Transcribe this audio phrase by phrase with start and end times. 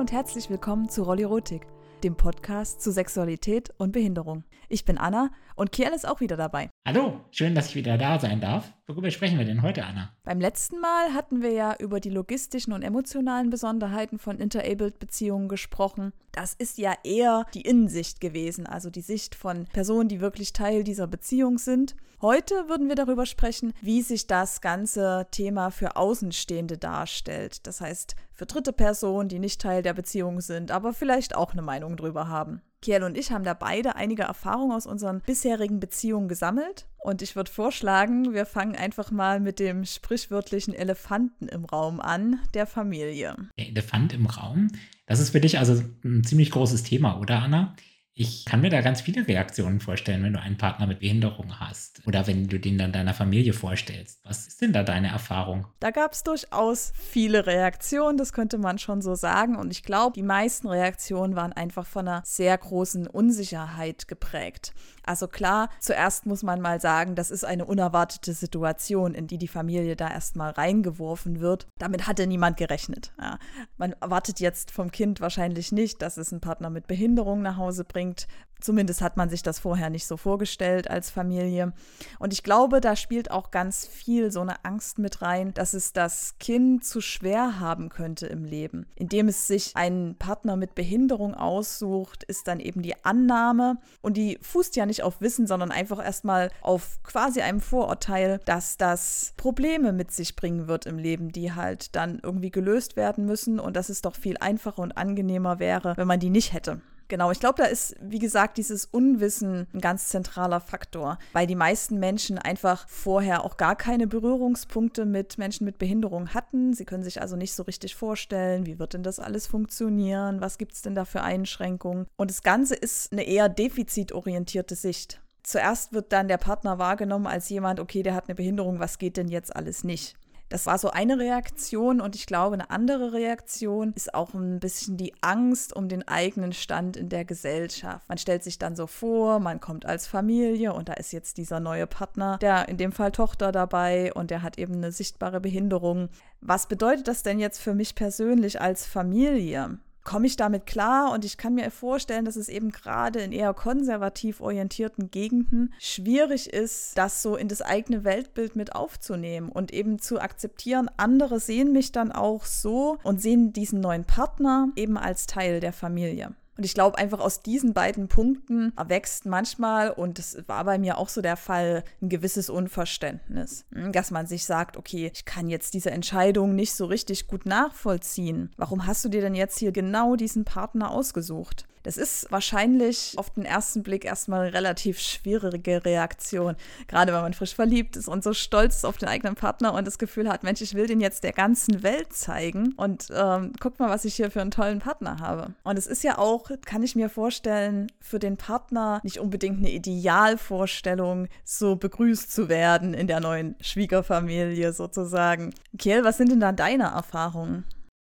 [0.00, 1.66] und herzlich willkommen zu Rollirotik,
[2.02, 4.44] dem Podcast zu Sexualität und Behinderung.
[4.70, 6.70] Ich bin Anna und Kiel ist auch wieder dabei.
[6.88, 8.72] Hallo, schön, dass ich wieder da sein darf.
[8.90, 10.10] Worüber sprechen wir denn heute, Anna?
[10.24, 16.12] Beim letzten Mal hatten wir ja über die logistischen und emotionalen Besonderheiten von Interabled-Beziehungen gesprochen.
[16.32, 20.82] Das ist ja eher die Innensicht gewesen, also die Sicht von Personen, die wirklich Teil
[20.82, 21.94] dieser Beziehung sind.
[22.20, 27.68] Heute würden wir darüber sprechen, wie sich das ganze Thema für Außenstehende darstellt.
[27.68, 31.62] Das heißt, für dritte Personen, die nicht Teil der Beziehung sind, aber vielleicht auch eine
[31.62, 32.60] Meinung drüber haben.
[32.82, 36.86] Kiel und ich haben da beide einige Erfahrungen aus unseren bisherigen Beziehungen gesammelt.
[37.02, 42.38] Und ich würde vorschlagen, wir fangen einfach mal mit dem sprichwörtlichen Elefanten im Raum an,
[42.54, 43.36] der Familie.
[43.58, 44.68] Der Elefant im Raum?
[45.06, 47.74] Das ist für dich also ein ziemlich großes Thema, oder Anna?
[48.22, 52.06] Ich kann mir da ganz viele Reaktionen vorstellen, wenn du einen Partner mit Behinderung hast
[52.06, 54.20] oder wenn du den dann deiner Familie vorstellst.
[54.24, 55.66] Was ist denn da deine Erfahrung?
[55.80, 59.56] Da gab es durchaus viele Reaktionen, das könnte man schon so sagen.
[59.56, 64.74] Und ich glaube, die meisten Reaktionen waren einfach von einer sehr großen Unsicherheit geprägt.
[65.02, 69.48] Also klar, zuerst muss man mal sagen, das ist eine unerwartete Situation, in die die
[69.48, 71.68] Familie da erstmal reingeworfen wird.
[71.78, 73.14] Damit hatte niemand gerechnet.
[73.18, 73.38] Ja.
[73.78, 77.84] Man erwartet jetzt vom Kind wahrscheinlich nicht, dass es einen Partner mit Behinderung nach Hause
[77.84, 78.26] bringt bringt.
[78.60, 81.72] Zumindest hat man sich das vorher nicht so vorgestellt als Familie.
[82.18, 85.94] Und ich glaube, da spielt auch ganz viel so eine Angst mit rein, dass es
[85.94, 88.84] das Kind zu schwer haben könnte im Leben.
[88.96, 93.78] Indem es sich einen Partner mit Behinderung aussucht, ist dann eben die Annahme.
[94.02, 98.76] Und die fußt ja nicht auf Wissen, sondern einfach erstmal auf quasi einem Vorurteil, dass
[98.76, 103.58] das Probleme mit sich bringen wird im Leben, die halt dann irgendwie gelöst werden müssen
[103.58, 106.82] und dass es doch viel einfacher und angenehmer wäre, wenn man die nicht hätte.
[107.10, 111.56] Genau, ich glaube, da ist, wie gesagt, dieses Unwissen ein ganz zentraler Faktor, weil die
[111.56, 116.72] meisten Menschen einfach vorher auch gar keine Berührungspunkte mit Menschen mit Behinderung hatten.
[116.72, 120.56] Sie können sich also nicht so richtig vorstellen, wie wird denn das alles funktionieren, was
[120.56, 122.06] gibt es denn da für Einschränkungen.
[122.16, 125.20] Und das Ganze ist eine eher defizitorientierte Sicht.
[125.42, 129.16] Zuerst wird dann der Partner wahrgenommen als jemand, okay, der hat eine Behinderung, was geht
[129.16, 130.14] denn jetzt alles nicht?
[130.50, 134.96] Das war so eine Reaktion und ich glaube, eine andere Reaktion ist auch ein bisschen
[134.96, 138.08] die Angst um den eigenen Stand in der Gesellschaft.
[138.08, 141.60] Man stellt sich dann so vor, man kommt als Familie und da ist jetzt dieser
[141.60, 146.08] neue Partner, der in dem Fall Tochter dabei und der hat eben eine sichtbare Behinderung.
[146.40, 149.78] Was bedeutet das denn jetzt für mich persönlich als Familie?
[150.10, 153.54] Komme ich damit klar und ich kann mir vorstellen, dass es eben gerade in eher
[153.54, 160.00] konservativ orientierten Gegenden schwierig ist, das so in das eigene Weltbild mit aufzunehmen und eben
[160.00, 165.28] zu akzeptieren, andere sehen mich dann auch so und sehen diesen neuen Partner eben als
[165.28, 166.34] Teil der Familie.
[166.60, 170.98] Und ich glaube, einfach aus diesen beiden Punkten erwächst manchmal, und das war bei mir
[170.98, 173.64] auch so der Fall, ein gewisses Unverständnis.
[173.72, 177.46] Hm, dass man sich sagt, okay, ich kann jetzt diese Entscheidung nicht so richtig gut
[177.46, 178.50] nachvollziehen.
[178.58, 181.64] Warum hast du dir denn jetzt hier genau diesen Partner ausgesucht?
[181.82, 186.56] Das ist wahrscheinlich auf den ersten Blick erstmal eine relativ schwierige Reaktion.
[186.88, 189.86] Gerade wenn man frisch verliebt ist und so stolz ist auf den eigenen Partner und
[189.86, 193.78] das Gefühl hat, Mensch, ich will den jetzt der ganzen Welt zeigen und ähm, guck
[193.78, 195.54] mal, was ich hier für einen tollen Partner habe.
[195.64, 199.70] Und es ist ja auch, kann ich mir vorstellen, für den Partner nicht unbedingt eine
[199.70, 205.54] Idealvorstellung, so begrüßt zu werden in der neuen Schwiegerfamilie sozusagen.
[205.78, 207.64] Kiel, was sind denn da deine Erfahrungen?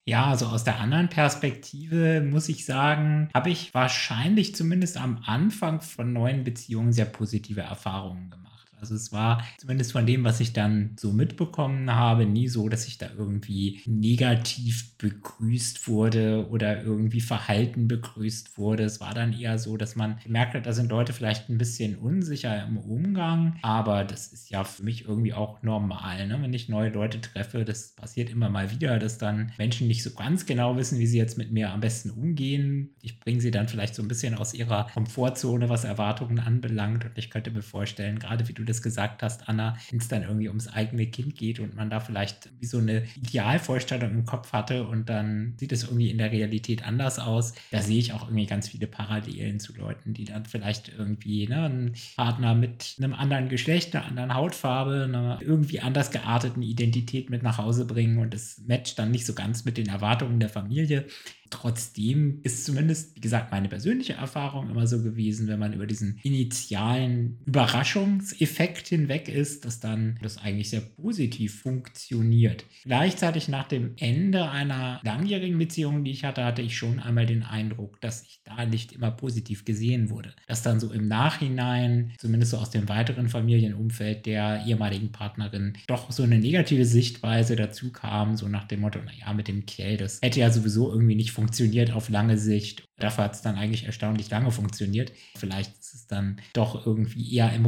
[0.09, 5.83] Ja, also aus der anderen Perspektive muss ich sagen, habe ich wahrscheinlich zumindest am Anfang
[5.83, 8.48] von neuen Beziehungen sehr positive Erfahrungen gemacht.
[8.81, 12.87] Also es war zumindest von dem, was ich dann so mitbekommen habe, nie so, dass
[12.87, 18.85] ich da irgendwie negativ begrüßt wurde oder irgendwie verhalten begrüßt wurde.
[18.85, 21.97] Es war dann eher so, dass man gemerkt hat, da sind Leute vielleicht ein bisschen
[21.97, 26.39] unsicher im Umgang, aber das ist ja für mich irgendwie auch normal, ne?
[26.41, 27.65] wenn ich neue Leute treffe.
[27.65, 31.19] Das passiert immer mal wieder, dass dann Menschen nicht so ganz genau wissen, wie sie
[31.19, 32.91] jetzt mit mir am besten umgehen.
[33.03, 37.17] Ich bringe sie dann vielleicht so ein bisschen aus ihrer Komfortzone, was Erwartungen anbelangt und
[37.17, 40.49] ich könnte mir vorstellen, gerade wie du das gesagt hast, Anna, wenn es dann irgendwie
[40.49, 44.87] ums eigene Kind geht und man da vielleicht wie so eine Idealvorstellung im Kopf hatte
[44.87, 47.55] und dann sieht es irgendwie in der Realität anders aus.
[47.71, 51.65] Da sehe ich auch irgendwie ganz viele Parallelen zu Leuten, die dann vielleicht irgendwie ne,
[51.65, 57.43] einen Partner mit einem anderen Geschlecht, einer anderen Hautfarbe, einer irgendwie anders gearteten Identität mit
[57.43, 61.07] nach Hause bringen und es matcht dann nicht so ganz mit den Erwartungen der Familie.
[61.51, 66.19] Trotzdem ist zumindest, wie gesagt, meine persönliche Erfahrung immer so gewesen, wenn man über diesen
[66.23, 72.65] initialen Überraschungseffekt Effekt hinweg ist, dass dann das eigentlich sehr positiv funktioniert.
[72.83, 77.45] Gleichzeitig nach dem Ende einer langjährigen Beziehung, die ich hatte, hatte ich schon einmal den
[77.45, 80.35] Eindruck, dass ich da nicht immer positiv gesehen wurde.
[80.49, 86.11] Dass dann so im Nachhinein, zumindest so aus dem weiteren Familienumfeld der ehemaligen Partnerin, doch
[86.11, 90.19] so eine negative Sichtweise dazu kam, so nach dem Motto, naja, mit dem Kell, das
[90.21, 92.89] hätte ja sowieso irgendwie nicht funktioniert auf lange Sicht.
[92.99, 95.13] Dafür hat es dann eigentlich erstaunlich lange funktioniert.
[95.37, 97.65] Vielleicht ist es dann doch irgendwie eher im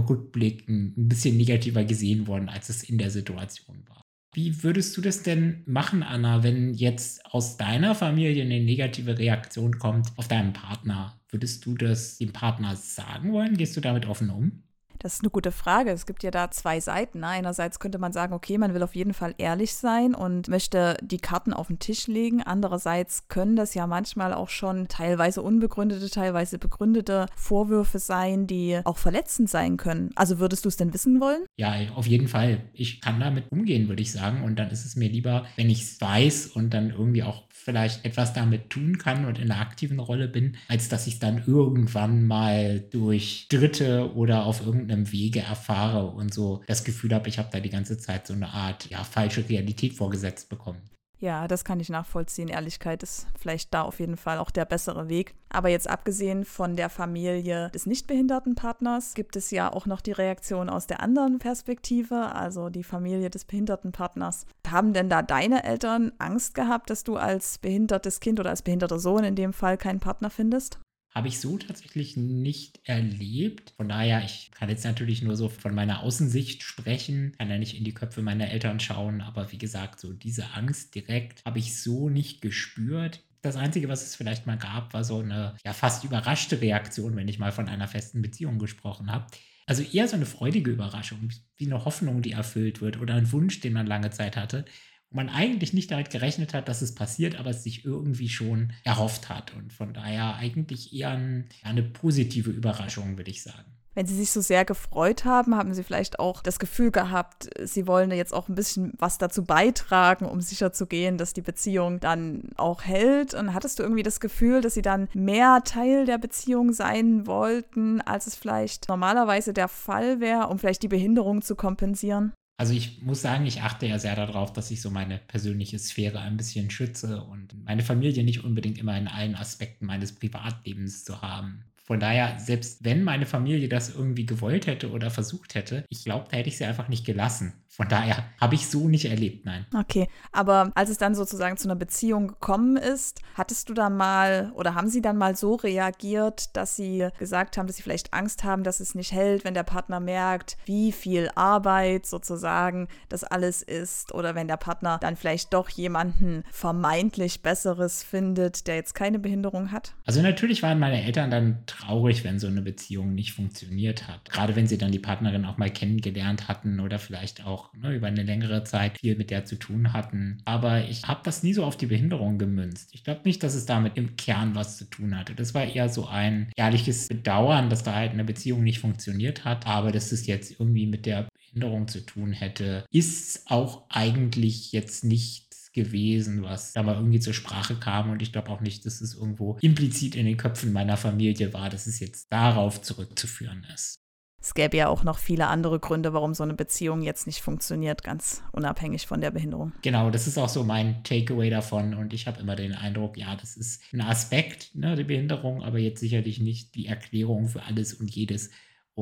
[0.97, 4.03] Ein bisschen negativer gesehen worden, als es in der Situation war.
[4.33, 9.79] Wie würdest du das denn machen, Anna, wenn jetzt aus deiner Familie eine negative Reaktion
[9.79, 11.21] kommt auf deinen Partner?
[11.31, 13.57] Würdest du das dem Partner sagen wollen?
[13.57, 14.63] Gehst du damit offen um?
[15.03, 15.91] Das ist eine gute Frage.
[15.91, 17.21] Es gibt ja da zwei Seiten.
[17.21, 17.27] Ne?
[17.27, 21.17] Einerseits könnte man sagen, okay, man will auf jeden Fall ehrlich sein und möchte die
[21.17, 22.43] Karten auf den Tisch legen.
[22.43, 28.99] Andererseits können das ja manchmal auch schon teilweise unbegründete, teilweise begründete Vorwürfe sein, die auch
[28.99, 30.11] verletzend sein können.
[30.17, 31.47] Also würdest du es denn wissen wollen?
[31.57, 32.61] Ja, auf jeden Fall.
[32.75, 34.43] Ich kann damit umgehen, würde ich sagen.
[34.43, 38.05] Und dann ist es mir lieber, wenn ich es weiß und dann irgendwie auch vielleicht
[38.05, 42.27] etwas damit tun kann und in einer aktiven Rolle bin, als dass ich dann irgendwann
[42.27, 47.51] mal durch Dritte oder auf irgendeinem Wege erfahre und so das Gefühl habe, ich habe
[47.53, 50.81] da die ganze Zeit so eine Art ja, falsche Realität vorgesetzt bekommen.
[51.21, 52.49] Ja, das kann ich nachvollziehen.
[52.49, 55.35] Ehrlichkeit ist vielleicht da auf jeden Fall auch der bessere Weg.
[55.51, 60.13] Aber jetzt abgesehen von der Familie des nichtbehinderten Partners gibt es ja auch noch die
[60.13, 64.47] Reaktion aus der anderen Perspektive, also die Familie des behinderten Partners.
[64.67, 68.99] Haben denn da deine Eltern Angst gehabt, dass du als behindertes Kind oder als behinderter
[68.99, 70.79] Sohn in dem Fall keinen Partner findest?
[71.13, 73.73] Habe ich so tatsächlich nicht erlebt.
[73.77, 77.77] Von daher, ich kann jetzt natürlich nur so von meiner Außensicht sprechen, kann ja nicht
[77.77, 81.81] in die Köpfe meiner Eltern schauen, aber wie gesagt, so diese Angst direkt habe ich
[81.83, 83.25] so nicht gespürt.
[83.43, 87.29] Das Einzige, was es vielleicht mal gab, war so eine ja fast überraschte Reaktion, wenn
[87.29, 89.27] ich mal von einer festen Beziehung gesprochen habe.
[89.67, 93.61] Also eher so eine freudige Überraschung, wie eine Hoffnung, die erfüllt wird oder ein Wunsch,
[93.61, 94.65] den man lange Zeit hatte
[95.11, 99.29] man eigentlich nicht damit gerechnet hat, dass es passiert, aber es sich irgendwie schon erhofft
[99.29, 99.55] hat.
[99.55, 103.71] Und von daher eigentlich eher ein, eine positive Überraschung, würde ich sagen.
[103.93, 107.89] Wenn Sie sich so sehr gefreut haben, haben Sie vielleicht auch das Gefühl gehabt, Sie
[107.89, 112.85] wollen jetzt auch ein bisschen was dazu beitragen, um sicherzugehen, dass die Beziehung dann auch
[112.85, 113.35] hält.
[113.35, 118.01] Und hattest du irgendwie das Gefühl, dass Sie dann mehr Teil der Beziehung sein wollten,
[118.01, 122.33] als es vielleicht normalerweise der Fall wäre, um vielleicht die Behinderung zu kompensieren?
[122.61, 126.21] Also ich muss sagen, ich achte ja sehr darauf, dass ich so meine persönliche Sphäre
[126.21, 131.23] ein bisschen schütze und meine Familie nicht unbedingt immer in allen Aspekten meines Privatlebens zu
[131.23, 131.65] haben.
[131.91, 136.27] Von daher, selbst wenn meine Familie das irgendwie gewollt hätte oder versucht hätte, ich glaube,
[136.31, 137.65] da hätte ich sie einfach nicht gelassen.
[137.67, 139.65] Von daher habe ich so nicht erlebt, nein.
[139.75, 144.53] Okay, aber als es dann sozusagen zu einer Beziehung gekommen ist, hattest du da mal
[144.55, 148.45] oder haben sie dann mal so reagiert, dass sie gesagt haben, dass sie vielleicht Angst
[148.45, 153.63] haben, dass es nicht hält, wenn der Partner merkt, wie viel Arbeit sozusagen das alles
[153.63, 159.19] ist oder wenn der Partner dann vielleicht doch jemanden vermeintlich Besseres findet, der jetzt keine
[159.19, 159.95] Behinderung hat?
[160.07, 164.31] Also natürlich waren meine Eltern dann traurig, wenn so eine Beziehung nicht funktioniert hat.
[164.31, 168.07] Gerade wenn sie dann die Partnerin auch mal kennengelernt hatten oder vielleicht auch ne, über
[168.07, 170.39] eine längere Zeit viel mit der zu tun hatten.
[170.45, 172.91] Aber ich habe das nie so auf die Behinderung gemünzt.
[172.93, 175.35] Ich glaube nicht, dass es damit im Kern was zu tun hatte.
[175.35, 179.67] Das war eher so ein ehrliches Bedauern, dass da halt eine Beziehung nicht funktioniert hat.
[179.67, 185.05] Aber dass es jetzt irgendwie mit der Behinderung zu tun hätte, ist auch eigentlich jetzt
[185.05, 185.50] nicht
[185.85, 188.11] gewesen, was da mal irgendwie zur Sprache kam.
[188.11, 191.71] Und ich glaube auch nicht, dass es irgendwo implizit in den Köpfen meiner Familie war,
[191.71, 193.97] dass es jetzt darauf zurückzuführen ist.
[194.43, 198.03] Es gäbe ja auch noch viele andere Gründe, warum so eine Beziehung jetzt nicht funktioniert,
[198.03, 199.73] ganz unabhängig von der Behinderung.
[199.83, 201.93] Genau, das ist auch so mein Takeaway davon.
[201.93, 205.79] Und ich habe immer den Eindruck, ja, das ist ein Aspekt ne, der Behinderung, aber
[205.79, 208.51] jetzt sicherlich nicht die Erklärung für alles und jedes.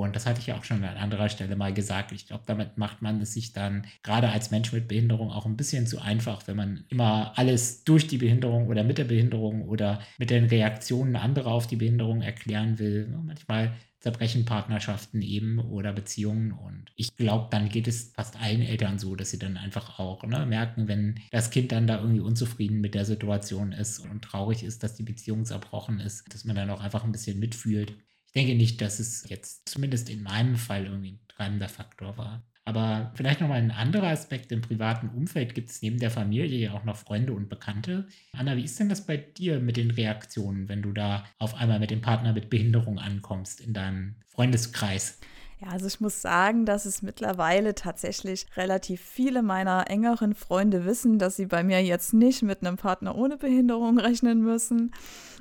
[0.02, 2.12] Und das hatte ich ja auch schon an anderer Stelle mal gesagt.
[2.12, 5.57] Ich glaube, damit macht man es sich dann gerade als Mensch mit Behinderung auch ein
[5.57, 10.00] bisschen zu einfach, wenn man immer alles durch die Behinderung oder mit der Behinderung oder
[10.19, 13.09] mit den Reaktionen anderer auf die Behinderung erklären will.
[13.25, 16.52] Manchmal zerbrechen Partnerschaften eben oder Beziehungen.
[16.52, 20.23] Und ich glaube, dann geht es fast allen Eltern so, dass sie dann einfach auch
[20.25, 24.62] ne, merken, wenn das Kind dann da irgendwie unzufrieden mit der Situation ist und traurig
[24.62, 27.97] ist, dass die Beziehung zerbrochen ist, dass man dann auch einfach ein bisschen mitfühlt
[28.29, 32.43] ich denke nicht, dass es jetzt zumindest in meinem Fall irgendwie ein treibender Faktor war.
[32.67, 34.53] Aber vielleicht nochmal ein anderer Aspekt.
[34.53, 38.07] Im privaten Umfeld gibt es neben der Familie ja auch noch Freunde und Bekannte.
[38.37, 41.81] Anna, wie ist denn das bei dir mit den Reaktionen, wenn du da auf einmal
[41.81, 45.19] mit dem Partner mit Behinderung ankommst in deinem Freundeskreis?
[45.61, 51.19] Ja, also ich muss sagen, dass es mittlerweile tatsächlich relativ viele meiner engeren Freunde wissen,
[51.19, 54.93] dass sie bei mir jetzt nicht mit einem Partner ohne Behinderung rechnen müssen.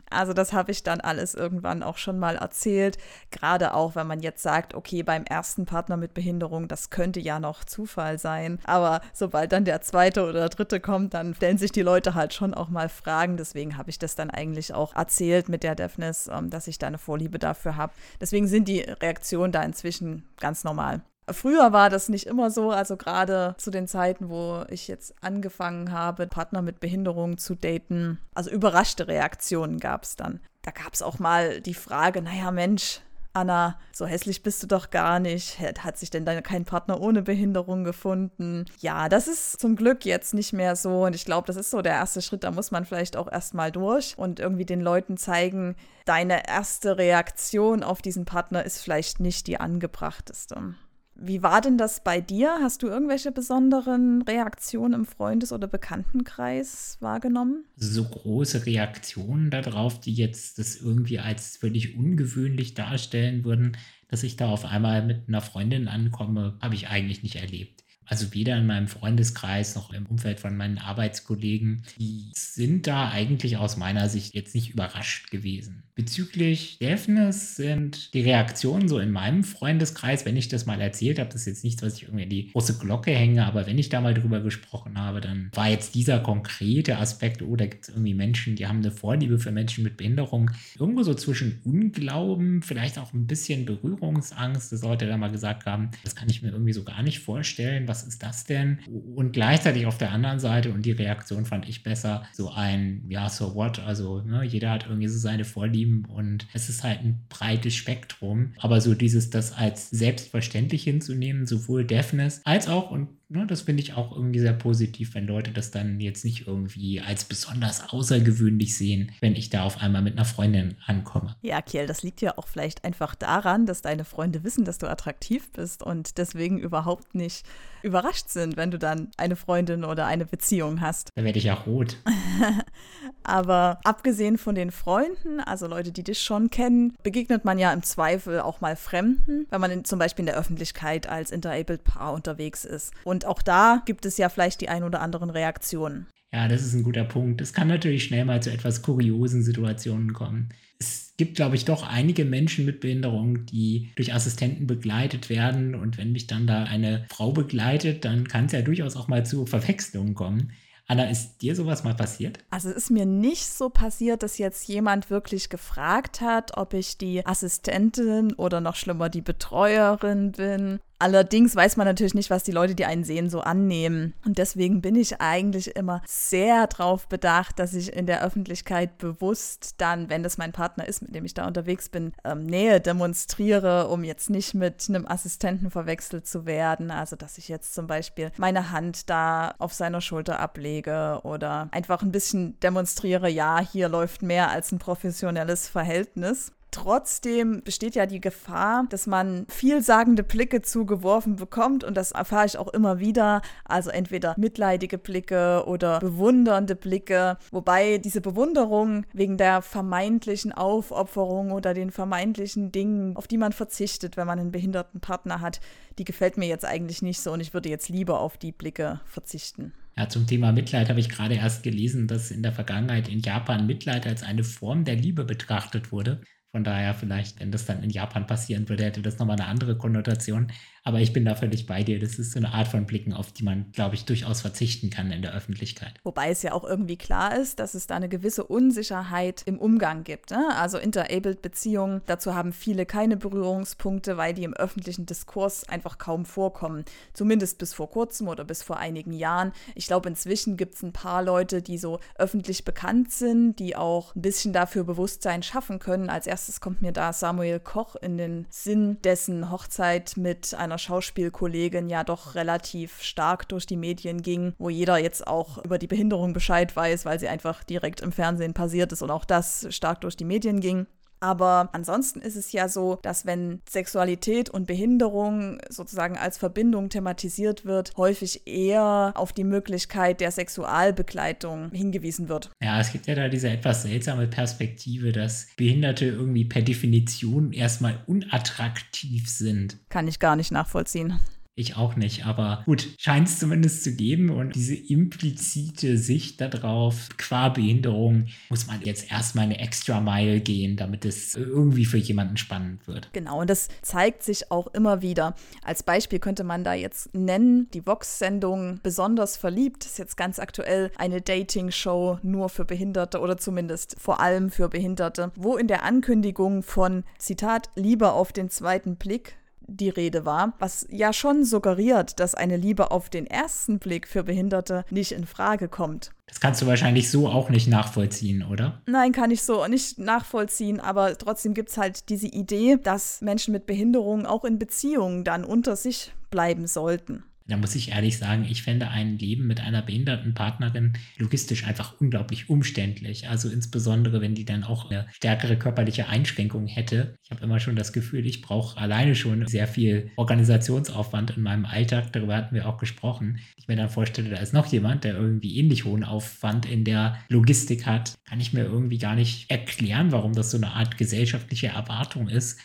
[0.10, 2.98] Also das habe ich dann alles irgendwann auch schon mal erzählt.
[3.32, 7.40] Gerade auch, wenn man jetzt sagt, okay, beim ersten Partner mit Behinderung, das könnte ja
[7.40, 8.60] noch Zufall sein.
[8.64, 12.54] Aber sobald dann der zweite oder dritte kommt, dann stellen sich die Leute halt schon
[12.54, 13.38] auch mal Fragen.
[13.38, 16.88] Deswegen habe ich das dann eigentlich auch erzählt mit der Deafness, ähm, dass ich da
[16.88, 17.94] eine Vorliebe dafür habe.
[18.22, 21.02] Deswegen sind die Reaktionen da inzwischen ganz normal.
[21.30, 25.92] Früher war das nicht immer so, also gerade zu den Zeiten, wo ich jetzt angefangen
[25.92, 28.20] habe, Partner mit Behinderung zu daten.
[28.34, 30.40] Also überraschte Reaktionen gab es dann.
[30.62, 33.02] Da gab es auch mal die Frage, naja Mensch,
[33.38, 35.60] Anna, so hässlich bist du doch gar nicht.
[35.60, 38.66] Hat sich denn da kein Partner ohne Behinderung gefunden?
[38.80, 41.06] Ja, das ist zum Glück jetzt nicht mehr so.
[41.06, 42.44] Und ich glaube, das ist so der erste Schritt.
[42.44, 47.84] Da muss man vielleicht auch erstmal durch und irgendwie den Leuten zeigen, deine erste Reaktion
[47.84, 50.74] auf diesen Partner ist vielleicht nicht die angebrachteste.
[51.20, 52.60] Wie war denn das bei dir?
[52.62, 57.66] Hast du irgendwelche besonderen Reaktionen im Freundes- oder Bekanntenkreis wahrgenommen?
[57.76, 63.78] So große Reaktionen darauf, die jetzt das irgendwie als völlig ungewöhnlich darstellen würden,
[64.10, 67.84] dass ich da auf einmal mit einer Freundin ankomme, habe ich eigentlich nicht erlebt.
[68.08, 71.84] Also weder in meinem Freundeskreis noch im Umfeld von meinen Arbeitskollegen.
[72.00, 75.84] Die sind da eigentlich aus meiner Sicht jetzt nicht überrascht gewesen.
[75.98, 81.32] Bezüglich Deafness sind die Reaktionen so in meinem Freundeskreis, wenn ich das mal erzählt habe,
[81.32, 83.90] das ist jetzt nichts, was ich irgendwie in die große Glocke hänge, aber wenn ich
[83.90, 87.90] da mal drüber gesprochen habe, dann war jetzt dieser konkrete Aspekt, oh, da gibt es
[87.90, 93.00] irgendwie Menschen, die haben eine Vorliebe für Menschen mit Behinderung, irgendwo so zwischen Unglauben, vielleicht
[93.00, 96.74] auch ein bisschen Berührungsangst, dass Leute da mal gesagt haben, das kann ich mir irgendwie
[96.74, 98.80] so gar nicht vorstellen, was ist das denn?
[99.16, 103.30] Und gleichzeitig auf der anderen Seite, und die Reaktion fand ich besser, so ein, ja,
[103.30, 107.20] so what, also ne, jeder hat irgendwie so seine Vorlieben und es ist halt ein
[107.30, 108.54] breites Spektrum.
[108.60, 113.84] Aber so dieses, das als selbstverständlich hinzunehmen, sowohl Deafness als auch, und ne, das finde
[113.84, 118.78] ich auch irgendwie sehr positiv, wenn Leute das dann jetzt nicht irgendwie als besonders außergewöhnlich
[118.78, 121.36] sehen, wenn ich da auf einmal mit einer Freundin ankomme.
[121.42, 124.88] Ja, Kiel, das liegt ja auch vielleicht einfach daran, dass deine Freunde wissen, dass du
[124.88, 127.46] attraktiv bist und deswegen überhaupt nicht
[127.84, 131.12] überrascht sind, wenn du dann eine Freundin oder eine Beziehung hast.
[131.16, 131.98] Da werde ich ja rot.
[133.24, 137.84] Aber abgesehen von den Freunden, also Leute, die dich schon kennen, begegnet man ja im
[137.84, 142.14] Zweifel auch mal Fremden, wenn man in, zum Beispiel in der Öffentlichkeit als Interabled Paar
[142.14, 142.94] unterwegs ist.
[143.18, 146.06] Und auch da gibt es ja vielleicht die ein oder anderen Reaktionen.
[146.32, 147.42] Ja, das ist ein guter Punkt.
[147.42, 150.50] Es kann natürlich schnell mal zu etwas kuriosen Situationen kommen.
[150.78, 155.74] Es gibt, glaube ich, doch einige Menschen mit Behinderung, die durch Assistenten begleitet werden.
[155.74, 159.26] Und wenn mich dann da eine Frau begleitet, dann kann es ja durchaus auch mal
[159.26, 160.52] zu Verwechslungen kommen.
[160.86, 162.38] Anna, ist dir sowas mal passiert?
[162.52, 167.00] Also es ist mir nicht so passiert, dass jetzt jemand wirklich gefragt hat, ob ich
[167.00, 170.80] die Assistentin oder noch schlimmer die Betreuerin bin.
[171.00, 174.14] Allerdings weiß man natürlich nicht, was die Leute, die einen sehen, so annehmen.
[174.26, 179.76] Und deswegen bin ich eigentlich immer sehr darauf bedacht, dass ich in der Öffentlichkeit bewusst
[179.78, 183.90] dann, wenn das mein Partner ist, mit dem ich da unterwegs bin, ähm, Nähe demonstriere,
[183.90, 186.90] um jetzt nicht mit einem Assistenten verwechselt zu werden.
[186.90, 192.02] Also, dass ich jetzt zum Beispiel meine Hand da auf seiner Schulter ablege oder einfach
[192.02, 196.52] ein bisschen demonstriere, ja, hier läuft mehr als ein professionelles Verhältnis.
[196.72, 202.58] Trotzdem besteht ja die Gefahr, dass man vielsagende Blicke zugeworfen bekommt und das erfahre ich
[202.58, 203.42] auch immer wieder.
[203.64, 211.74] Also entweder mitleidige Blicke oder bewundernde Blicke, wobei diese Bewunderung wegen der vermeintlichen Aufopferung oder
[211.74, 215.62] den vermeintlichen Dingen, auf die man verzichtet, wenn man einen behinderten Partner hat,
[215.98, 219.00] die gefällt mir jetzt eigentlich nicht so und ich würde jetzt lieber auf die Blicke
[219.06, 219.74] verzichten.
[219.98, 223.66] Ja, zum Thema Mitleid habe ich gerade erst gelesen, dass in der Vergangenheit in Japan
[223.66, 226.22] Mitleid als eine Form der Liebe betrachtet wurde.
[226.52, 229.78] Von daher vielleicht, wenn das dann in Japan passieren würde, hätte das nochmal eine andere
[229.78, 230.52] Konnotation.
[230.88, 232.00] Aber ich bin da völlig bei dir.
[232.00, 235.12] Das ist so eine Art von Blicken, auf die man, glaube ich, durchaus verzichten kann
[235.12, 235.96] in der Öffentlichkeit.
[236.06, 240.06] Wobei es ja auch irgendwie klar ist, dass es da eine gewisse Unsicherheit im Umgang
[240.06, 240.32] gibt.
[240.32, 240.48] Ne?
[240.56, 246.86] Also Interabled-Beziehungen, dazu haben viele keine Berührungspunkte, weil die im öffentlichen Diskurs einfach kaum vorkommen.
[247.12, 249.52] Zumindest bis vor kurzem oder bis vor einigen Jahren.
[249.76, 254.16] Ich glaube, inzwischen gibt es ein paar Leute, die so öffentlich bekannt sind, die auch
[254.16, 256.10] ein bisschen dafür Bewusstsein schaffen können.
[256.10, 260.78] Als erstes kommt mir da Samuel Koch in den Sinn, dessen Hochzeit mit einer einer
[260.78, 265.88] Schauspielkollegin ja doch relativ stark durch die Medien ging, wo jeder jetzt auch über die
[265.88, 270.02] Behinderung Bescheid weiß, weil sie einfach direkt im Fernsehen passiert ist und auch das stark
[270.02, 270.86] durch die Medien ging.
[271.20, 277.66] Aber ansonsten ist es ja so, dass wenn Sexualität und Behinderung sozusagen als Verbindung thematisiert
[277.66, 282.52] wird, häufig eher auf die Möglichkeit der Sexualbegleitung hingewiesen wird.
[282.62, 288.04] Ja, es gibt ja da diese etwas seltsame Perspektive, dass Behinderte irgendwie per Definition erstmal
[288.06, 289.78] unattraktiv sind.
[289.90, 291.20] Kann ich gar nicht nachvollziehen.
[291.60, 297.10] Ich auch nicht, aber gut, scheint es zumindest zu geben und diese implizite Sicht darauf,
[297.18, 302.38] qua Behinderung muss man jetzt erstmal eine extra Mile gehen, damit es irgendwie für jemanden
[302.38, 303.10] spannend wird.
[303.12, 305.34] Genau, und das zeigt sich auch immer wieder.
[305.64, 310.92] Als Beispiel könnte man da jetzt nennen, die Vox-Sendung Besonders verliebt ist jetzt ganz aktuell
[310.96, 316.62] eine Dating-Show nur für Behinderte oder zumindest vor allem für Behinderte, wo in der Ankündigung
[316.62, 319.38] von Zitat Liebe auf den zweiten Blick
[319.68, 324.24] die Rede war, was ja schon suggeriert, dass eine Liebe auf den ersten Blick für
[324.24, 326.12] Behinderte nicht in Frage kommt.
[326.28, 328.82] Das kannst du wahrscheinlich so auch nicht nachvollziehen, oder?
[328.86, 333.54] Nein, kann ich so nicht nachvollziehen, aber trotzdem gibt es halt diese Idee, dass Menschen
[333.54, 337.24] mit Behinderungen auch in Beziehungen dann unter sich bleiben sollten.
[337.48, 342.00] Da muss ich ehrlich sagen, ich fände ein Leben mit einer behinderten Partnerin logistisch einfach
[342.00, 343.30] unglaublich umständlich.
[343.30, 347.18] Also insbesondere, wenn die dann auch eine stärkere körperliche Einschränkung hätte.
[347.24, 351.66] Ich habe immer schon das Gefühl, ich brauche alleine schon sehr viel Organisationsaufwand in meinem
[351.66, 352.12] Alltag.
[352.12, 353.40] Darüber hatten wir auch gesprochen.
[353.56, 357.18] Ich mir dann vorstelle, da ist noch jemand, der irgendwie ähnlich hohen Aufwand in der
[357.30, 361.68] Logistik hat, kann ich mir irgendwie gar nicht erklären, warum das so eine Art gesellschaftliche
[361.68, 362.60] Erwartung ist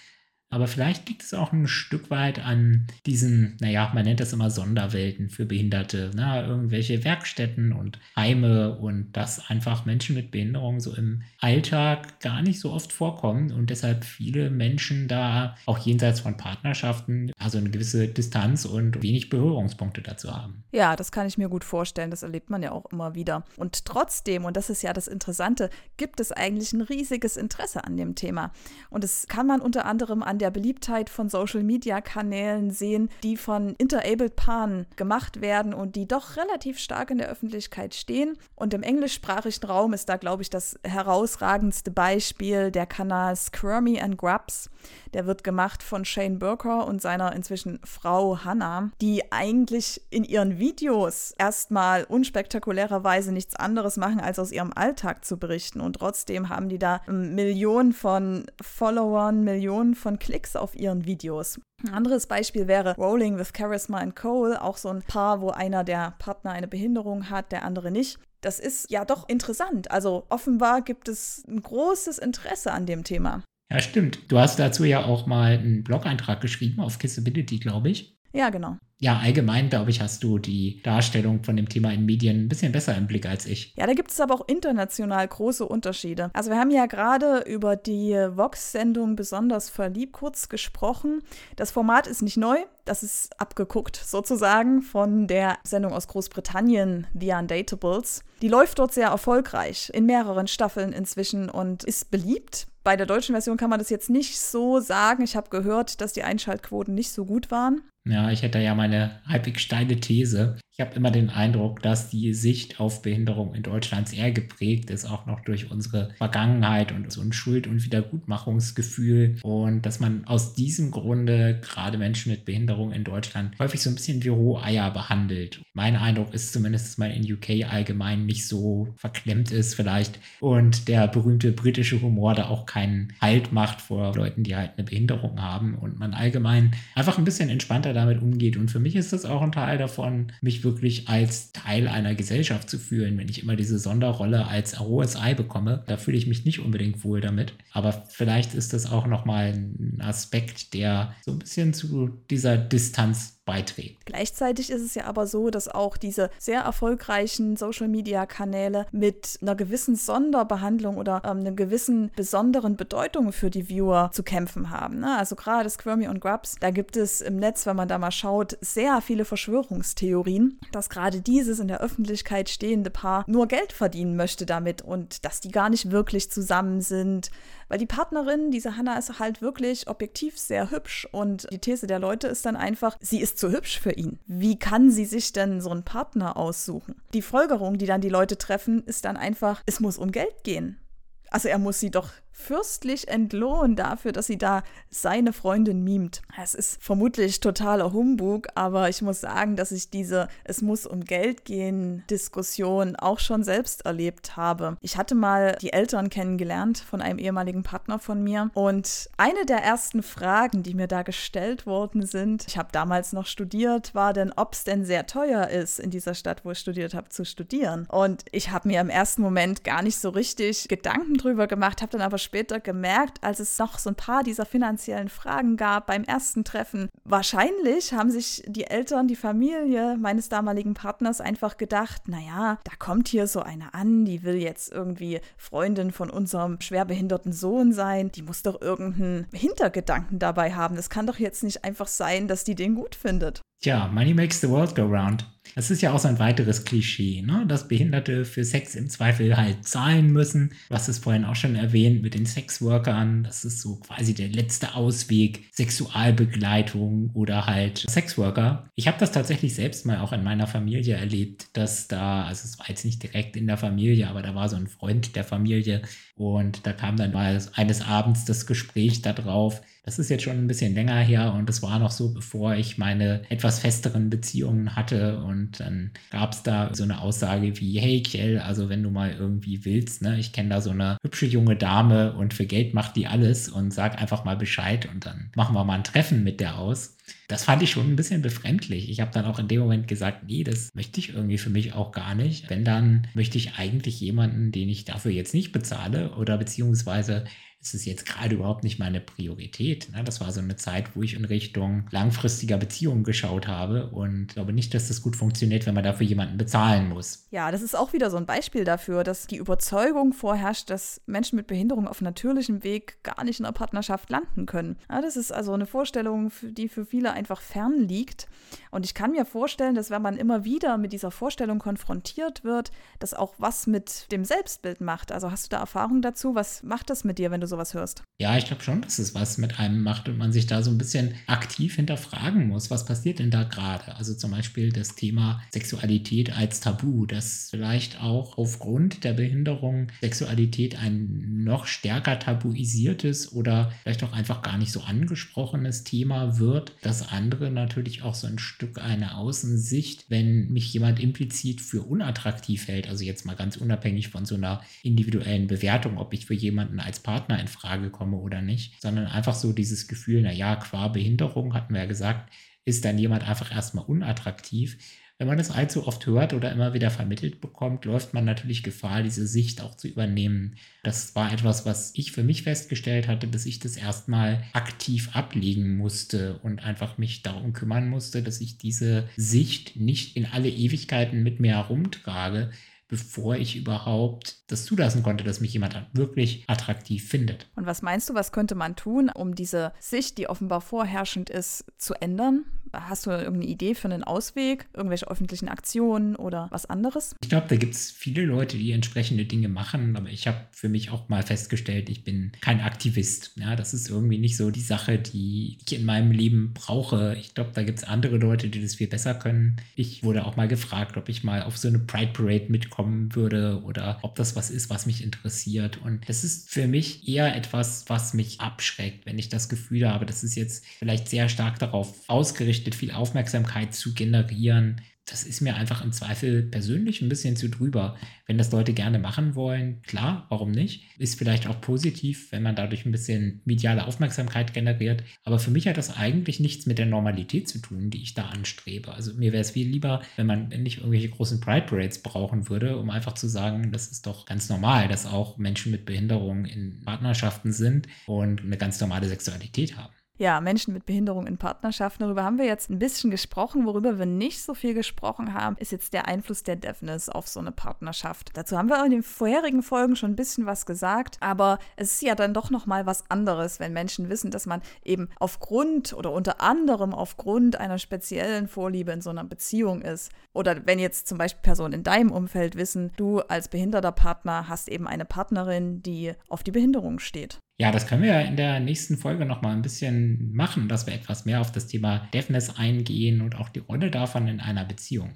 [0.52, 4.50] aber vielleicht liegt es auch ein Stück weit an diesen, naja, man nennt das immer
[4.50, 6.44] Sonderwelten für Behinderte, ne?
[6.47, 12.61] irgendwelche Werkstätten und Heime und dass einfach Menschen mit Behinderung so im Alltag gar nicht
[12.61, 18.09] so oft vorkommen und deshalb viele Menschen da auch jenseits von Partnerschaften also eine gewisse
[18.09, 20.64] Distanz und wenig Berührungspunkte dazu haben.
[20.71, 22.11] Ja, das kann ich mir gut vorstellen.
[22.11, 23.44] Das erlebt man ja auch immer wieder.
[23.56, 27.97] Und trotzdem, und das ist ja das Interessante, gibt es eigentlich ein riesiges Interesse an
[27.97, 28.52] dem Thema.
[28.90, 34.34] Und das kann man unter anderem an der Beliebtheit von Social-Media-Kanälen sehen, die von Interabled
[34.34, 38.37] Paaren gemacht werden und die doch relativ stark in der Öffentlichkeit stehen.
[38.56, 44.18] Und im englischsprachigen Raum ist da, glaube ich, das herausragendste Beispiel der Kanal Squirmy and
[44.18, 44.68] Grubs.
[45.14, 50.58] Der wird gemacht von Shane Burker und seiner inzwischen Frau Hannah, die eigentlich in ihren
[50.58, 55.80] Videos erstmal unspektakulärerweise nichts anderes machen, als aus ihrem Alltag zu berichten.
[55.80, 61.60] Und trotzdem haben die da Millionen von Followern, Millionen von Klicks Klicks auf ihren Videos.
[61.84, 65.84] Ein anderes Beispiel wäre Rolling with Charisma and Cole, auch so ein Paar, wo einer
[65.84, 68.18] der Partner eine Behinderung hat, der andere nicht.
[68.40, 69.90] Das ist ja doch interessant.
[69.90, 73.42] Also offenbar gibt es ein großes Interesse an dem Thema.
[73.70, 74.20] Ja, stimmt.
[74.32, 78.16] Du hast dazu ja auch mal einen Blog-Eintrag geschrieben auf Kissability, glaube ich.
[78.32, 82.45] Ja, genau ja, allgemein, glaube ich, hast du die Darstellung von dem Thema in Medien
[82.45, 83.75] ein bisschen besser im Blick als ich.
[83.76, 86.30] Ja, da gibt es aber auch international große Unterschiede.
[86.34, 91.25] Also wir haben ja gerade über die Vox-Sendung besonders verliebt kurz gesprochen.
[91.56, 97.32] Das Format ist nicht neu, das ist abgeguckt sozusagen von der Sendung aus Großbritannien, The
[97.32, 98.23] Undatables.
[98.40, 102.68] Die läuft dort sehr erfolgreich, in mehreren Staffeln inzwischen und ist beliebt.
[102.84, 105.25] Bei der deutschen Version kann man das jetzt nicht so sagen.
[105.25, 107.82] Ich habe gehört, dass die Einschaltquoten nicht so gut waren.
[108.04, 110.58] Ja, ich hätte ja meine halbwegs steile These.
[110.75, 115.04] Ich habe immer den Eindruck, dass die Sicht auf Behinderung in Deutschland sehr geprägt ist,
[115.04, 119.37] auch noch durch unsere Vergangenheit und so ein Schuld- und Wiedergutmachungsgefühl.
[119.43, 123.97] Und dass man aus diesem Grunde gerade Menschen mit Behinderung in Deutschland häufig so ein
[123.97, 125.61] bisschen wie Roheier behandelt.
[125.75, 130.89] Mein Eindruck ist zumindest, dass man in UK allgemein nicht so verklemmt ist vielleicht und
[130.89, 135.43] der berühmte britische Humor da auch keinen Halt macht vor Leuten, die halt eine Behinderung
[135.43, 138.56] haben und man allgemein einfach ein bisschen entspannter damit umgeht.
[138.56, 142.69] Und für mich ist das auch ein Teil davon, mich wirklich als Teil einer Gesellschaft
[142.69, 145.85] zu fühlen, wenn ich immer diese Sonderrolle als rohes Ei bekomme.
[145.87, 147.54] Da fühle ich mich nicht unbedingt wohl damit.
[147.73, 153.42] Aber vielleicht ist das auch nochmal ein Aspekt, der so ein bisschen zu dieser Distanz
[153.45, 154.07] beiträgt.
[154.07, 159.97] Gleichzeitig ist es ja aber so, dass auch diese sehr erfolgreichen Social-Media-Kanäle mit einer gewissen
[159.97, 165.00] Sonderbehandlung oder ähm, einer gewissen besonderen Bedeutung für die Viewer zu kämpfen haben.
[165.00, 165.19] Ne?
[165.19, 168.57] Also gerade Squirmy und Grubs, da gibt es im Netz, wenn man da mal schaut,
[168.61, 174.47] sehr viele Verschwörungstheorien, dass gerade dieses in der Öffentlichkeit stehende Paar nur Geld verdienen möchte
[174.47, 177.31] damit und dass die gar nicht wirklich zusammen sind,
[177.73, 181.99] weil die Partnerin, diese Hannah, ist halt wirklich objektiv sehr hübsch und die These der
[181.99, 184.19] Leute ist dann einfach, sie ist zu hübsch für ihn.
[184.26, 187.00] Wie kann sie sich denn so einen Partner aussuchen?
[187.15, 190.82] Die Folgerung, die dann die Leute treffen, ist dann einfach, es muss um Geld gehen.
[191.30, 196.23] Also er muss sie doch fürstlich entlohnen dafür, dass sie da seine Freundin mimt.
[196.40, 201.04] Es ist vermutlich totaler Humbug, aber ich muss sagen, dass ich diese Es muss um
[201.04, 204.76] Geld gehen Diskussion auch schon selbst erlebt habe.
[204.80, 209.62] Ich hatte mal die Eltern kennengelernt von einem ehemaligen Partner von mir und eine der
[209.62, 214.32] ersten Fragen, die mir da gestellt worden sind, ich habe damals noch studiert, war denn,
[214.34, 217.86] ob es denn sehr teuer ist, in dieser Stadt, wo ich studiert habe, zu studieren.
[217.90, 221.92] Und ich habe mir im ersten Moment gar nicht so richtig Gedanken drüber gemacht, habe
[221.92, 222.18] dann aber
[222.60, 227.92] gemerkt, als es noch so ein paar dieser finanziellen Fragen gab beim ersten Treffen, wahrscheinlich
[227.92, 233.26] haben sich die Eltern, die Familie meines damaligen Partners einfach gedacht, naja, da kommt hier
[233.26, 238.42] so eine an, die will jetzt irgendwie Freundin von unserem schwerbehinderten Sohn sein, die muss
[238.42, 240.76] doch irgendeinen Hintergedanken dabei haben.
[240.76, 243.42] Das kann doch jetzt nicht einfach sein, dass die den gut findet.
[243.62, 245.25] Tja, Money makes the world go round.
[245.54, 247.44] Das ist ja auch so ein weiteres Klischee, ne?
[247.46, 250.52] dass Behinderte für Sex im Zweifel halt zahlen müssen.
[250.68, 253.22] Hast es vorhin auch schon erwähnt mit den Sexworkern.
[253.22, 255.44] Das ist so quasi der letzte Ausweg.
[255.52, 258.68] Sexualbegleitung oder halt Sexworker.
[258.75, 262.58] Ich habe das tatsächlich selbst mal auch in meiner Familie erlebt, dass da, also es
[262.58, 265.82] war jetzt nicht direkt in der Familie, aber da war so ein Freund der Familie
[266.16, 270.47] und da kam dann mal eines Abends das Gespräch darauf, das ist jetzt schon ein
[270.47, 275.18] bisschen länger her und das war noch so, bevor ich meine etwas festeren Beziehungen hatte.
[275.18, 279.12] Und dann gab es da so eine Aussage wie, hey Kjell, also wenn du mal
[279.12, 282.95] irgendwie willst, ne, ich kenne da so eine hübsche junge Dame und für Geld macht
[282.95, 286.38] die alles und sag einfach mal Bescheid und dann machen wir mal ein Treffen mit
[286.38, 286.97] der aus.
[287.26, 288.88] Das fand ich schon ein bisschen befremdlich.
[288.88, 291.73] Ich habe dann auch in dem Moment gesagt, nee, das möchte ich irgendwie für mich
[291.73, 292.49] auch gar nicht.
[292.50, 297.25] Wenn dann möchte ich eigentlich jemanden, den ich dafür jetzt nicht bezahle oder beziehungsweise
[297.62, 299.88] ist es jetzt gerade überhaupt nicht meine Priorität.
[299.92, 300.02] Ne?
[300.02, 304.52] Das war so eine Zeit, wo ich in Richtung langfristiger Beziehungen geschaut habe und glaube
[304.52, 307.28] nicht, dass das gut funktioniert, wenn man dafür jemanden bezahlen muss.
[307.30, 311.36] Ja, das ist auch wieder so ein Beispiel dafür, dass die Überzeugung vorherrscht, dass Menschen
[311.36, 314.76] mit Behinderung auf natürlichem Weg gar nicht in einer Partnerschaft landen können.
[314.88, 318.26] Das ist also eine Vorstellung, die für viele einfach fern liegt.
[318.72, 322.72] Und ich kann mir vorstellen, dass wenn man immer wieder mit dieser Vorstellung konfrontiert wird,
[322.98, 325.12] das auch was mit dem Selbstbild macht.
[325.12, 326.34] Also hast du da Erfahrung dazu?
[326.34, 328.02] Was macht das mit dir, wenn du sowas hörst.
[328.19, 330.71] Ja, ich glaube schon, dass es was mit einem macht und man sich da so
[330.71, 333.95] ein bisschen aktiv hinterfragen muss, was passiert denn da gerade?
[333.97, 340.78] Also zum Beispiel das Thema Sexualität als Tabu, dass vielleicht auch aufgrund der Behinderung Sexualität
[340.78, 347.08] ein noch stärker tabuisiertes oder vielleicht auch einfach gar nicht so angesprochenes Thema wird, dass
[347.08, 352.88] andere natürlich auch so ein Stück eine Außensicht, wenn mich jemand implizit für unattraktiv hält,
[352.88, 357.00] also jetzt mal ganz unabhängig von so einer individuellen Bewertung, ob ich für jemanden als
[357.00, 361.75] Partner in Frage komme oder nicht, sondern einfach so dieses Gefühl, naja, qua Behinderung, hatten
[361.75, 362.33] wir ja gesagt,
[362.65, 364.78] ist dann jemand einfach erstmal unattraktiv.
[365.19, 369.05] Wenn man das allzu oft hört oder immer wieder vermittelt bekommt, läuft man natürlich Gefahr,
[369.05, 370.57] diese Sicht auch zu übernehmen.
[370.83, 375.76] Das war etwas, was ich für mich festgestellt hatte, bis ich das erstmal aktiv ablegen
[375.76, 381.23] musste und einfach mich darum kümmern musste, dass ich diese Sicht nicht in alle Ewigkeiten
[381.23, 382.50] mit mir herumtrage,
[382.93, 387.47] bevor ich überhaupt das zulassen konnte, dass mich jemand wirklich attraktiv findet.
[387.57, 391.65] Und was meinst du, was könnte man tun, um diese Sicht, die offenbar vorherrschend ist,
[391.78, 392.45] zu ändern?
[392.75, 394.67] Hast du irgendeine Idee für einen Ausweg?
[394.75, 397.15] Irgendwelche öffentlichen Aktionen oder was anderes?
[397.23, 400.71] Ich glaube, da gibt es viele Leute, die entsprechende Dinge machen, aber ich habe für
[400.71, 403.33] mich auch mal festgestellt, ich bin kein Aktivist.
[403.37, 407.15] Ja, das ist irgendwie nicht so die Sache, die ich in meinem Leben brauche.
[407.19, 409.57] Ich glaube, da gibt es andere Leute, die das viel besser können.
[409.76, 412.47] Ich wurde auch mal gefragt, ob ich mal auf so eine Pride Parade
[412.82, 415.78] mitkommen würde oder ob das was ist, was mich interessiert.
[415.82, 420.06] Und das ist für mich eher etwas, was mich abschreckt, wenn ich das Gefühl habe,
[420.06, 424.80] das ist jetzt vielleicht sehr stark darauf ausgerichtet, viel Aufmerksamkeit zu generieren.
[425.04, 427.97] Das ist mir einfach im Zweifel persönlich ein bisschen zu drüber.
[428.26, 430.84] Wenn das Leute gerne machen wollen, klar, warum nicht?
[430.97, 435.02] Ist vielleicht auch positiv, wenn man dadurch ein bisschen mediale Aufmerksamkeit generiert.
[435.25, 438.26] Aber für mich hat das eigentlich nichts mit der Normalität zu tun, die ich da
[438.26, 438.95] anstrebe.
[438.95, 442.78] Also mir wäre es viel lieber, wenn man nicht irgendwelche großen Pride Parades brauchen würde,
[442.78, 446.84] um einfach zu sagen, das ist doch ganz normal, dass auch Menschen mit Behinderung in
[446.84, 452.02] Partnerschaften sind und eine ganz normale Sexualität haben ja, Menschen mit Behinderung in Partnerschaften.
[452.02, 453.64] Darüber haben wir jetzt ein bisschen gesprochen.
[453.64, 457.40] Worüber wir nicht so viel gesprochen haben, ist jetzt der Einfluss der Deafness auf so
[457.40, 458.30] eine Partnerschaft.
[458.34, 462.02] Dazu haben wir in den vorherigen Folgen schon ein bisschen was gesagt, aber es ist
[462.02, 466.12] ja dann doch noch mal was anderes, wenn Menschen wissen, dass man eben aufgrund oder
[466.12, 470.12] unter anderem aufgrund einer speziellen Vorliebe in so einer Beziehung ist.
[470.34, 474.68] Oder wenn jetzt zum Beispiel Personen in deinem Umfeld wissen, du als behinderter Partner hast
[474.68, 477.38] eben eine Partnerin, die auf die Behinderung steht.
[477.58, 480.86] Ja, das können wir ja in der nächsten Folge noch mal ein bisschen machen, dass
[480.86, 484.65] wir etwas mehr auf das Thema Deafness eingehen und auch die Rolle davon in einer
[484.65, 485.12] Beziehung.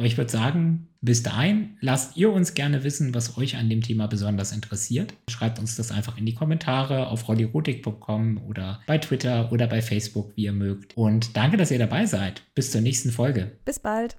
[0.00, 3.82] Aber ich würde sagen, bis dahin lasst ihr uns gerne wissen, was euch an dem
[3.82, 5.12] Thema besonders interessiert.
[5.28, 10.34] Schreibt uns das einfach in die Kommentare auf rollirotik.com oder bei Twitter oder bei Facebook,
[10.36, 10.96] wie ihr mögt.
[10.96, 12.44] Und danke, dass ihr dabei seid.
[12.54, 13.58] Bis zur nächsten Folge.
[13.66, 14.16] Bis bald.